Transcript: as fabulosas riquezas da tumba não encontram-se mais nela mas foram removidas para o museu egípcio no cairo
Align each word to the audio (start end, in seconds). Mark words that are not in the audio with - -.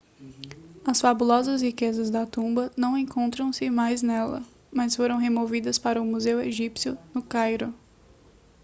as 0.83 0.99
fabulosas 0.99 1.61
riquezas 1.61 2.09
da 2.09 2.25
tumba 2.25 2.71
não 2.75 2.97
encontram-se 2.97 3.69
mais 3.69 4.01
nela 4.01 4.41
mas 4.71 4.95
foram 4.95 5.17
removidas 5.17 5.77
para 5.77 6.01
o 6.01 6.05
museu 6.05 6.41
egípcio 6.41 6.97
no 7.13 7.21
cairo 7.21 7.71